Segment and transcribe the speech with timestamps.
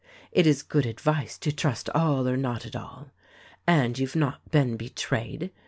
[0.31, 3.11] It is good advice to 'Trust all or not at all.'
[3.67, 5.51] And you've not been betrayed.